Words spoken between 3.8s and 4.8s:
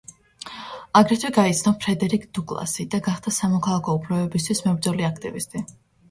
უფლებებისთვის